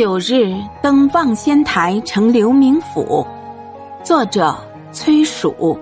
[0.00, 3.26] 九日登望仙台成刘冥府，
[4.02, 4.56] 作者
[4.92, 5.78] 崔曙。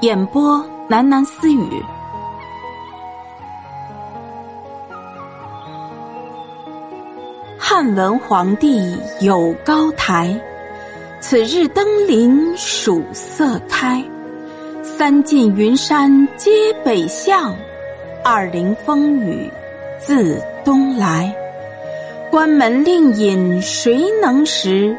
[0.00, 0.58] 演播
[0.88, 1.82] 喃喃私语。
[7.58, 10.34] 汉文皇帝有高台，
[11.20, 14.02] 此日登临曙色开。
[14.82, 16.50] 三晋云山皆
[16.82, 17.54] 北向，
[18.24, 19.46] 二陵风雨
[19.98, 21.30] 自东来。
[22.30, 24.94] 关门令尹谁能识？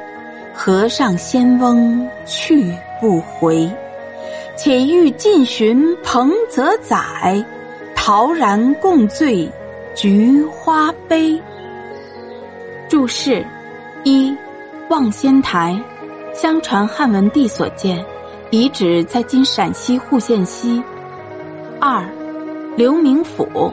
[0.51, 3.69] 河上仙翁去不回。
[4.57, 7.45] 且欲尽寻彭泽载，
[7.95, 9.47] 陶然共醉
[9.95, 11.39] 菊花杯。
[12.89, 13.45] 注释：
[14.03, 14.35] 一、
[14.89, 15.79] 望仙台，
[16.33, 18.03] 相传汉文帝所建，
[18.49, 20.83] 遗址在今陕西户县西。
[21.79, 22.03] 二、
[22.75, 23.71] 刘明府，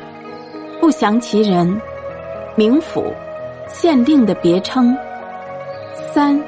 [0.78, 1.80] 不详其人，
[2.55, 3.12] 明府。
[3.69, 4.97] 县令的别称。
[6.12, 6.42] 三，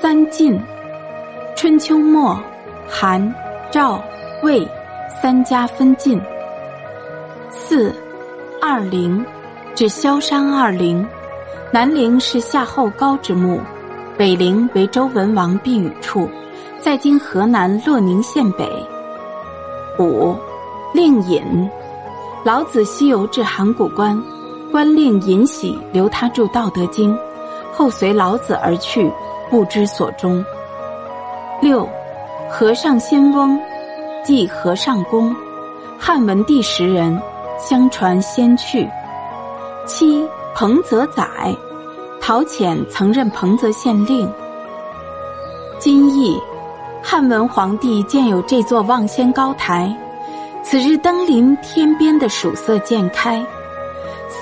[0.00, 0.60] 三晋，
[1.56, 2.38] 春秋末，
[2.88, 3.34] 韩、
[3.70, 4.02] 赵、
[4.42, 4.66] 魏
[5.22, 6.20] 三家分晋。
[7.50, 7.94] 四，
[8.60, 9.24] 二陵，
[9.74, 11.06] 指萧山二陵，
[11.72, 13.60] 南陵是夏后高之墓，
[14.16, 16.28] 北陵为周文王避雨处，
[16.78, 18.68] 在今河南洛宁县北。
[19.98, 20.36] 五，
[20.92, 21.42] 令尹，
[22.44, 24.20] 老子西游至函谷关。
[24.74, 27.14] 官令尹喜留他著《道德经》，
[27.72, 29.08] 后随老子而去，
[29.48, 30.44] 不知所终。
[31.62, 31.88] 六，
[32.50, 33.56] 和尚仙翁，
[34.24, 35.32] 即和尚公，
[35.96, 37.16] 汉文帝时人，
[37.56, 38.90] 相传仙去。
[39.86, 41.24] 七，彭泽载，
[42.20, 44.28] 陶潜曾任彭泽县令。
[45.78, 46.36] 今义，
[47.00, 49.96] 汉文皇帝建有这座望仙高台，
[50.64, 53.40] 此日登临天边的曙色渐开。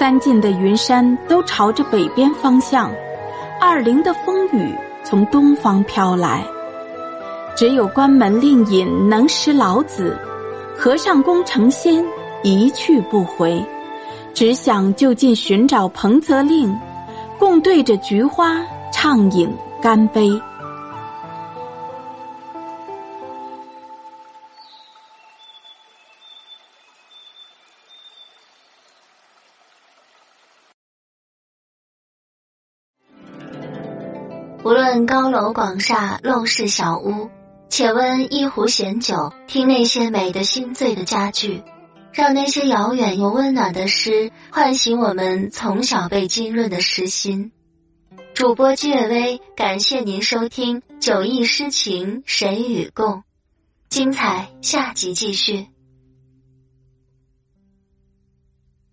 [0.03, 2.91] 三晋的云山都朝着北边方向，
[3.61, 4.75] 二陵的风雨
[5.05, 6.45] 从东方飘来。
[7.55, 10.19] 只有关门令尹能识老子，
[10.77, 12.05] 和尚功成仙
[12.43, 13.65] 一去不回，
[14.35, 16.77] 只想就近寻找彭泽令，
[17.39, 19.49] 共对着菊花畅饮
[19.81, 20.29] 干杯。
[34.65, 37.29] 无论高楼广厦、陋室小屋，
[37.69, 41.61] 且温一壶闲酒，听那些美的心醉的佳句，
[42.13, 47.51] 让那些遥远又温暖的诗唤醒我们从小被浸润的诗心。
[48.35, 53.15] 主播居远微，感谢您收听《酒意诗情谁与共》，
[53.89, 55.67] 精彩下集继续。